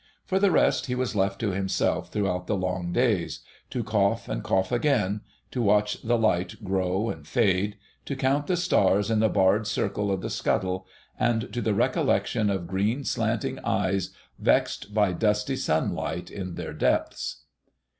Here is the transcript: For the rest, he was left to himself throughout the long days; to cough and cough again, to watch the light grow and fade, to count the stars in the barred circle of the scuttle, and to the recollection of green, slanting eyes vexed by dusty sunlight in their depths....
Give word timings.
For 0.25 0.39
the 0.39 0.49
rest, 0.49 0.87
he 0.87 0.95
was 0.95 1.15
left 1.15 1.39
to 1.41 1.51
himself 1.51 2.11
throughout 2.11 2.47
the 2.47 2.55
long 2.57 2.91
days; 2.91 3.41
to 3.69 3.83
cough 3.83 4.27
and 4.27 4.43
cough 4.43 4.71
again, 4.71 5.21
to 5.51 5.61
watch 5.61 6.01
the 6.01 6.17
light 6.17 6.55
grow 6.63 7.09
and 7.11 7.27
fade, 7.27 7.77
to 8.05 8.15
count 8.15 8.47
the 8.47 8.57
stars 8.57 9.11
in 9.11 9.19
the 9.19 9.29
barred 9.29 9.67
circle 9.67 10.09
of 10.11 10.21
the 10.21 10.31
scuttle, 10.31 10.87
and 11.19 11.53
to 11.53 11.61
the 11.61 11.75
recollection 11.75 12.49
of 12.49 12.65
green, 12.65 13.03
slanting 13.05 13.59
eyes 13.59 14.09
vexed 14.39 14.91
by 14.91 15.13
dusty 15.13 15.55
sunlight 15.55 16.31
in 16.31 16.55
their 16.55 16.73
depths.... 16.73 17.43